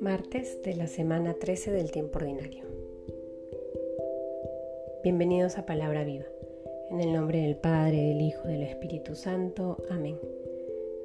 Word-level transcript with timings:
Martes 0.00 0.62
de 0.62 0.76
la 0.76 0.86
semana 0.86 1.34
13 1.34 1.72
del 1.72 1.90
tiempo 1.90 2.18
ordinario. 2.18 2.64
Bienvenidos 5.02 5.58
a 5.58 5.66
Palabra 5.66 6.04
Viva. 6.04 6.26
En 6.90 7.00
el 7.00 7.12
nombre 7.12 7.40
del 7.40 7.56
Padre, 7.56 7.96
del 7.96 8.20
Hijo, 8.20 8.46
del 8.46 8.62
Espíritu 8.62 9.16
Santo. 9.16 9.78
Amén. 9.90 10.20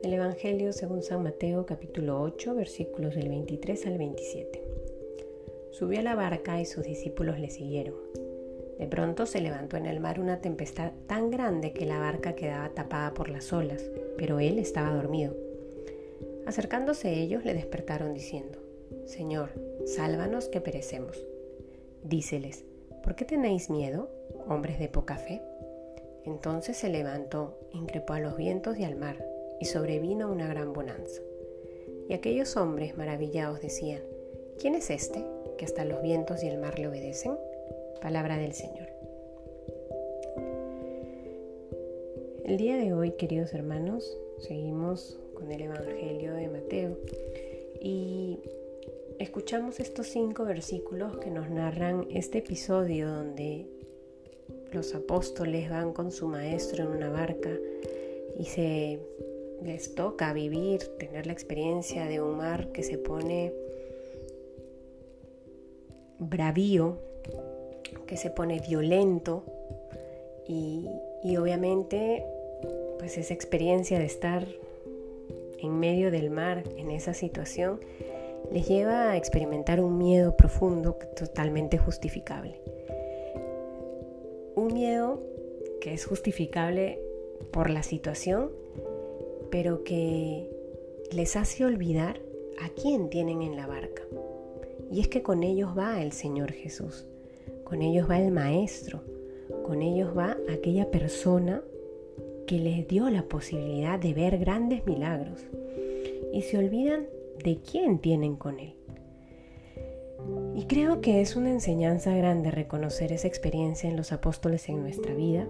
Del 0.03 0.13
Evangelio 0.13 0.73
según 0.73 1.01
San 1.01 1.23
Mateo 1.23 1.65
capítulo 1.65 2.21
8 2.21 2.53
versículos 2.53 3.15
del 3.15 3.29
23 3.29 3.87
al 3.87 3.97
27. 3.97 4.63
Subió 5.71 5.99
a 5.99 6.03
la 6.03 6.13
barca 6.13 6.61
y 6.61 6.65
sus 6.65 6.83
discípulos 6.83 7.39
le 7.39 7.49
siguieron. 7.49 8.28
De 8.79 8.87
pronto 8.87 9.25
se 9.25 9.41
levantó 9.41 9.75
en 9.75 9.85
el 9.85 9.99
mar 9.99 10.21
una 10.21 10.39
tempestad 10.39 10.93
tan 11.05 11.29
grande 11.29 11.73
que 11.73 11.85
la 11.85 11.99
barca 11.99 12.33
quedaba 12.33 12.69
tapada 12.69 13.13
por 13.13 13.29
las 13.29 13.51
olas, 13.51 13.83
pero 14.17 14.39
él 14.39 14.57
estaba 14.57 14.95
dormido. 14.95 15.35
Acercándose 16.45 17.13
ellos 17.13 17.43
le 17.43 17.53
despertaron 17.53 18.13
diciendo, 18.13 18.57
Señor, 19.05 19.49
sálvanos 19.85 20.47
que 20.47 20.61
perecemos. 20.61 21.21
Díceles, 22.03 22.63
¿por 23.03 23.15
qué 23.15 23.25
tenéis 23.25 23.69
miedo, 23.69 24.09
hombres 24.47 24.79
de 24.79 24.87
poca 24.87 25.17
fe? 25.17 25.41
Entonces 26.23 26.77
se 26.77 26.87
levantó, 26.87 27.59
increpó 27.73 28.13
a 28.13 28.19
los 28.21 28.37
vientos 28.37 28.79
y 28.79 28.85
al 28.85 28.95
mar, 28.95 29.25
y 29.59 29.65
sobrevino 29.65 30.31
una 30.31 30.47
gran 30.47 30.71
bonanza. 30.71 31.21
Y 32.07 32.13
aquellos 32.13 32.55
hombres 32.55 32.97
maravillados 32.97 33.59
decían, 33.59 34.01
¿quién 34.57 34.75
es 34.75 34.89
este 34.89 35.25
que 35.57 35.65
hasta 35.65 35.83
los 35.83 36.01
vientos 36.01 36.43
y 36.43 36.47
el 36.47 36.59
mar 36.59 36.79
le 36.79 36.87
obedecen? 36.87 37.33
Palabra 38.01 38.37
del 38.37 38.53
Señor. 38.53 38.87
El 42.45 42.57
día 42.57 42.77
de 42.77 42.93
hoy, 42.93 43.11
queridos 43.11 43.53
hermanos, 43.53 44.17
seguimos 44.39 45.19
con 45.35 45.51
el 45.51 45.61
Evangelio 45.61 46.33
de 46.33 46.47
Mateo 46.47 46.97
y 47.81 48.39
escuchamos 49.19 49.79
estos 49.79 50.07
cinco 50.07 50.45
versículos 50.45 51.17
que 51.17 51.29
nos 51.29 51.49
narran 51.49 52.07
este 52.09 52.39
episodio 52.39 53.09
donde 53.09 53.67
los 54.71 54.95
apóstoles 54.95 55.69
van 55.69 55.93
con 55.93 56.11
su 56.11 56.27
maestro 56.27 56.85
en 56.85 56.91
una 56.91 57.09
barca 57.09 57.51
y 58.37 58.45
se 58.45 58.99
les 59.61 59.93
toca 59.93 60.31
vivir, 60.33 60.79
tener 60.97 61.27
la 61.27 61.33
experiencia 61.33 62.05
de 62.05 62.21
un 62.21 62.37
mar 62.37 62.71
que 62.71 62.83
se 62.83 62.97
pone 62.97 63.53
bravío, 66.19 66.97
que 68.05 68.17
se 68.17 68.29
pone 68.29 68.59
violento 68.59 69.43
y, 70.47 70.87
obviamente 71.37 72.25
pues 72.97 73.17
esa 73.17 73.33
experiencia 73.33 73.97
de 73.99 74.05
estar 74.05 74.45
en 75.59 75.79
medio 75.79 76.11
del 76.11 76.31
mar 76.31 76.63
en 76.75 76.91
esa 76.91 77.13
situación 77.13 77.79
les 78.51 78.67
lleva 78.67 79.11
a 79.11 79.17
experimentar 79.17 79.79
un 79.79 79.97
miedo 79.97 80.35
profundo 80.35 80.97
totalmente 81.15 81.77
justificable. 81.77 82.59
Un 84.55 84.73
miedo 84.73 85.21
que 85.79 85.93
es 85.93 86.05
justificable 86.05 86.99
por 87.51 87.69
la 87.69 87.83
situación, 87.83 88.51
pero 89.49 89.83
que 89.83 90.49
les 91.11 91.35
hace 91.35 91.63
olvidar 91.63 92.19
a 92.61 92.69
quién 92.69 93.09
tienen 93.09 93.41
en 93.41 93.55
la 93.55 93.67
barca. 93.67 94.03
Y 94.91 95.01
es 95.01 95.07
que 95.07 95.21
con 95.21 95.43
ellos 95.43 95.77
va 95.77 96.01
el 96.01 96.11
Señor 96.11 96.51
Jesús. 96.51 97.05
Con 97.69 97.83
ellos 97.83 98.09
va 98.09 98.19
el 98.19 98.31
Maestro, 98.31 99.03
con 99.63 99.83
ellos 99.83 100.17
va 100.17 100.35
aquella 100.51 100.89
persona 100.89 101.61
que 102.47 102.57
les 102.57 102.87
dio 102.87 103.11
la 103.11 103.21
posibilidad 103.21 103.99
de 103.99 104.15
ver 104.15 104.39
grandes 104.39 104.87
milagros 104.87 105.45
y 106.33 106.41
se 106.41 106.57
olvidan 106.57 107.05
de 107.43 107.59
quién 107.61 107.99
tienen 107.99 108.37
con 108.37 108.59
Él. 108.59 108.73
Y 110.55 110.65
creo 110.65 110.99
que 110.99 111.21
es 111.21 111.35
una 111.35 111.51
enseñanza 111.51 112.15
grande 112.15 112.49
reconocer 112.49 113.13
esa 113.13 113.27
experiencia 113.27 113.87
en 113.87 113.95
los 113.95 114.11
apóstoles 114.11 114.67
en 114.67 114.81
nuestra 114.81 115.13
vida, 115.13 115.47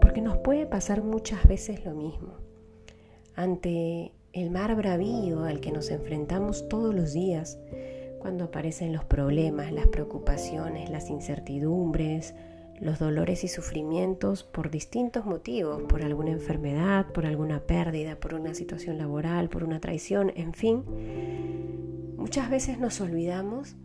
porque 0.00 0.20
nos 0.20 0.38
puede 0.38 0.66
pasar 0.66 1.04
muchas 1.04 1.46
veces 1.46 1.84
lo 1.84 1.94
mismo. 1.94 2.34
Ante 3.36 4.12
el 4.32 4.50
mar 4.50 4.74
bravío 4.74 5.44
al 5.44 5.60
que 5.60 5.70
nos 5.70 5.90
enfrentamos 5.90 6.68
todos 6.68 6.92
los 6.92 7.12
días, 7.12 7.60
cuando 8.20 8.44
aparecen 8.44 8.92
los 8.92 9.04
problemas, 9.04 9.72
las 9.72 9.88
preocupaciones, 9.88 10.90
las 10.90 11.10
incertidumbres, 11.10 12.34
los 12.80 12.98
dolores 12.98 13.44
y 13.44 13.48
sufrimientos 13.48 14.44
por 14.44 14.70
distintos 14.70 15.26
motivos, 15.26 15.82
por 15.82 16.02
alguna 16.02 16.30
enfermedad, 16.30 17.06
por 17.12 17.26
alguna 17.26 17.60
pérdida, 17.60 18.16
por 18.20 18.34
una 18.34 18.54
situación 18.54 18.98
laboral, 18.98 19.48
por 19.48 19.64
una 19.64 19.80
traición, 19.80 20.32
en 20.36 20.54
fin, 20.54 20.84
muchas 22.16 22.48
veces 22.48 22.78
nos 22.78 23.00
olvidamos 23.00 23.76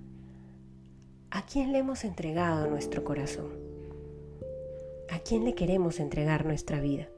a 1.31 1.45
quién 1.45 1.71
le 1.73 1.79
hemos 1.79 2.05
entregado 2.05 2.69
nuestro 2.69 3.03
corazón, 3.03 3.49
a 5.09 5.19
quién 5.19 5.43
le 5.43 5.55
queremos 5.55 5.99
entregar 5.99 6.45
nuestra 6.45 6.79
vida. 6.79 7.09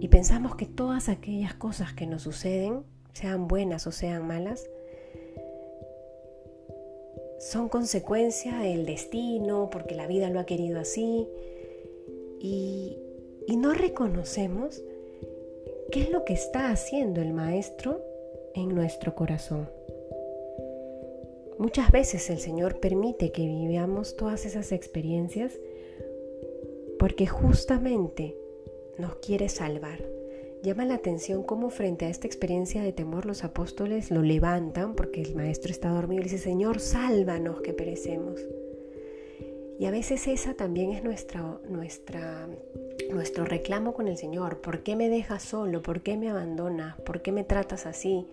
Y 0.00 0.08
pensamos 0.08 0.54
que 0.54 0.66
todas 0.66 1.08
aquellas 1.08 1.54
cosas 1.54 1.94
que 1.94 2.06
nos 2.06 2.22
suceden, 2.22 2.82
sean 3.14 3.48
buenas 3.48 3.86
o 3.86 3.92
sean 3.92 4.26
malas, 4.26 4.68
son 7.44 7.68
consecuencia 7.68 8.58
del 8.60 8.86
destino, 8.86 9.68
porque 9.70 9.94
la 9.94 10.06
vida 10.06 10.30
lo 10.30 10.40
ha 10.40 10.46
querido 10.46 10.80
así, 10.80 11.28
y, 12.40 12.98
no 13.58 13.74
reconocemos 13.74 14.82
qué 15.92 16.00
es 16.00 16.10
lo 16.10 16.24
que 16.24 16.32
está 16.32 16.70
haciendo 16.70 17.20
el 17.20 17.32
Maestro 17.32 18.02
en 18.54 18.74
nuestro 18.74 19.14
corazón. 19.14 19.68
Muchas 21.58 21.90
veces 21.92 22.28
el 22.30 22.38
Señor 22.38 22.80
permite 22.80 23.30
que 23.30 23.46
vivamos 23.46 24.16
todas 24.16 24.44
esas 24.44 24.72
experiencias 24.72 25.52
porque 26.98 27.26
justamente 27.26 28.36
nos 28.98 29.16
quiere 29.16 29.48
salvar. 29.48 30.02
Llama 30.64 30.86
la 30.86 30.94
atención 30.94 31.42
cómo 31.42 31.68
frente 31.68 32.06
a 32.06 32.08
esta 32.08 32.26
experiencia 32.26 32.82
de 32.82 32.94
temor 32.94 33.26
los 33.26 33.44
apóstoles 33.44 34.10
lo 34.10 34.22
levantan 34.22 34.94
porque 34.94 35.20
el 35.20 35.34
maestro 35.34 35.70
está 35.70 35.90
dormido 35.90 36.22
y 36.22 36.24
dice, 36.24 36.38
Señor, 36.38 36.80
sálvanos 36.80 37.60
que 37.60 37.74
perecemos. 37.74 38.40
Y 39.78 39.84
a 39.84 39.90
veces 39.90 40.26
esa 40.26 40.54
también 40.54 40.90
es 40.90 41.04
nuestra, 41.04 41.60
nuestra, 41.68 42.48
nuestro 43.10 43.44
reclamo 43.44 43.92
con 43.92 44.08
el 44.08 44.16
Señor. 44.16 44.62
¿Por 44.62 44.82
qué 44.82 44.96
me 44.96 45.10
dejas 45.10 45.42
solo? 45.42 45.82
¿Por 45.82 46.00
qué 46.00 46.16
me 46.16 46.30
abandonas? 46.30 46.98
¿Por 47.02 47.20
qué 47.20 47.30
me 47.30 47.44
tratas 47.44 47.84
así? 47.84 48.26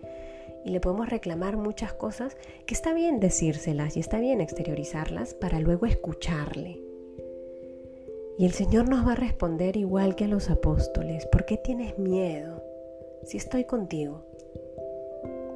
Y 0.64 0.70
le 0.70 0.80
podemos 0.80 1.10
reclamar 1.10 1.58
muchas 1.58 1.92
cosas 1.92 2.38
que 2.64 2.72
está 2.72 2.94
bien 2.94 3.20
decírselas 3.20 3.98
y 3.98 4.00
está 4.00 4.18
bien 4.20 4.40
exteriorizarlas 4.40 5.34
para 5.34 5.60
luego 5.60 5.84
escucharle 5.84 6.91
y 8.38 8.44
el 8.44 8.52
Señor 8.52 8.88
nos 8.88 9.06
va 9.06 9.12
a 9.12 9.16
responder 9.16 9.76
igual 9.76 10.14
que 10.14 10.24
a 10.24 10.28
los 10.28 10.50
apóstoles. 10.50 11.26
¿Por 11.26 11.44
qué 11.44 11.56
tienes 11.56 11.98
miedo 11.98 12.62
si 13.24 13.36
estoy 13.36 13.64
contigo? 13.64 14.24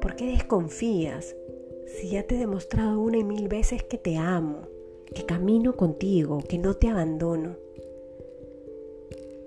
¿Por 0.01 0.15
qué 0.15 0.27
desconfías 0.27 1.35
si 1.85 2.09
ya 2.09 2.23
te 2.23 2.35
he 2.35 2.39
demostrado 2.39 3.01
una 3.01 3.17
y 3.17 3.23
mil 3.23 3.47
veces 3.47 3.83
que 3.83 3.97
te 3.97 4.17
amo, 4.17 4.67
que 5.13 5.25
camino 5.25 5.75
contigo, 5.75 6.39
que 6.47 6.57
no 6.57 6.75
te 6.75 6.87
abandono? 6.87 7.55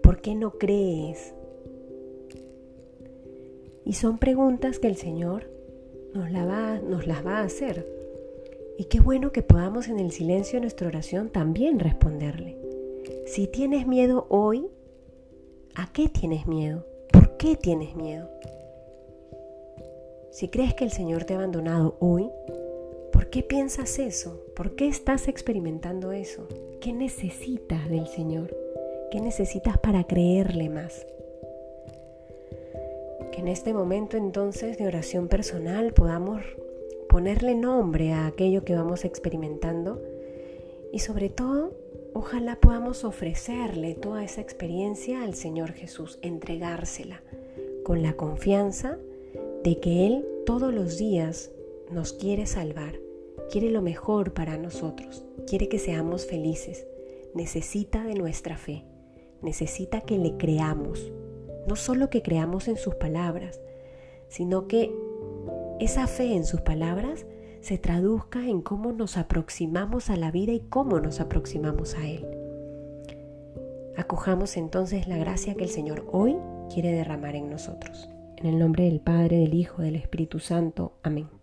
¿Por 0.02 0.20
qué 0.20 0.34
no 0.34 0.52
crees? 0.58 1.34
Y 3.84 3.94
son 3.94 4.18
preguntas 4.18 4.78
que 4.78 4.88
el 4.88 4.96
Señor 4.96 5.50
nos, 6.14 6.30
las 7.06 7.26
va 7.26 7.38
a 7.38 7.42
hacer. 7.42 7.86
Y 8.76 8.84
qué 8.84 9.00
bueno 9.00 9.32
que 9.32 9.42
podamos 9.42 9.88
en 9.88 9.98
el 9.98 10.10
silencio 10.10 10.56
de 10.56 10.62
nuestra 10.62 10.88
oración 10.88 11.30
también 11.30 11.78
responderle. 11.78 12.59
Si 13.26 13.46
tienes 13.46 13.86
miedo 13.86 14.26
hoy, 14.28 14.66
¿a 15.74 15.92
qué 15.92 16.08
tienes 16.08 16.46
miedo? 16.46 16.84
¿Por 17.12 17.36
qué 17.36 17.56
tienes 17.56 17.94
miedo? 17.96 18.28
Si 20.30 20.48
crees 20.48 20.74
que 20.74 20.84
el 20.84 20.90
Señor 20.90 21.24
te 21.24 21.34
ha 21.34 21.36
abandonado 21.36 21.96
hoy, 22.00 22.30
¿por 23.12 23.30
qué 23.30 23.42
piensas 23.42 23.98
eso? 23.98 24.40
¿Por 24.54 24.76
qué 24.76 24.88
estás 24.88 25.28
experimentando 25.28 26.12
eso? 26.12 26.46
¿Qué 26.80 26.92
necesitas 26.92 27.88
del 27.88 28.06
Señor? 28.06 28.56
¿Qué 29.10 29.20
necesitas 29.20 29.78
para 29.78 30.04
creerle 30.04 30.68
más? 30.68 31.06
Que 33.32 33.40
en 33.40 33.48
este 33.48 33.74
momento 33.74 34.16
entonces 34.16 34.78
de 34.78 34.86
oración 34.86 35.28
personal 35.28 35.92
podamos 35.92 36.42
ponerle 37.08 37.54
nombre 37.54 38.12
a 38.12 38.26
aquello 38.26 38.64
que 38.64 38.74
vamos 38.74 39.04
experimentando 39.04 40.00
y 40.92 41.00
sobre 41.00 41.28
todo 41.28 41.72
Ojalá 42.12 42.56
podamos 42.56 43.04
ofrecerle 43.04 43.94
toda 43.94 44.24
esa 44.24 44.40
experiencia 44.40 45.22
al 45.22 45.34
Señor 45.34 45.72
Jesús, 45.72 46.18
entregársela 46.22 47.22
con 47.84 48.02
la 48.02 48.14
confianza 48.14 48.98
de 49.62 49.78
que 49.78 50.06
Él 50.06 50.26
todos 50.44 50.74
los 50.74 50.98
días 50.98 51.52
nos 51.90 52.12
quiere 52.12 52.46
salvar, 52.46 52.94
quiere 53.50 53.70
lo 53.70 53.80
mejor 53.80 54.32
para 54.32 54.58
nosotros, 54.58 55.24
quiere 55.46 55.68
que 55.68 55.78
seamos 55.78 56.26
felices, 56.26 56.86
necesita 57.34 58.02
de 58.04 58.14
nuestra 58.14 58.56
fe, 58.56 58.84
necesita 59.40 60.00
que 60.00 60.18
le 60.18 60.36
creamos. 60.36 61.12
No 61.68 61.76
solo 61.76 62.10
que 62.10 62.22
creamos 62.22 62.66
en 62.66 62.76
sus 62.76 62.96
palabras, 62.96 63.60
sino 64.28 64.66
que 64.66 64.92
esa 65.78 66.06
fe 66.08 66.34
en 66.34 66.44
sus 66.44 66.60
palabras 66.60 67.24
se 67.60 67.78
traduzca 67.78 68.46
en 68.46 68.62
cómo 68.62 68.92
nos 68.92 69.16
aproximamos 69.16 70.10
a 70.10 70.16
la 70.16 70.30
vida 70.30 70.52
y 70.52 70.60
cómo 70.60 71.00
nos 71.00 71.20
aproximamos 71.20 71.94
a 71.94 72.08
Él. 72.08 72.26
Acojamos 73.96 74.56
entonces 74.56 75.08
la 75.08 75.18
gracia 75.18 75.54
que 75.54 75.64
el 75.64 75.70
Señor 75.70 76.06
hoy 76.10 76.36
quiere 76.72 76.92
derramar 76.92 77.36
en 77.36 77.50
nosotros. 77.50 78.08
En 78.36 78.46
el 78.46 78.58
nombre 78.58 78.84
del 78.84 79.00
Padre, 79.00 79.38
del 79.38 79.54
Hijo, 79.54 79.82
del 79.82 79.96
Espíritu 79.96 80.38
Santo. 80.38 80.94
Amén. 81.02 81.39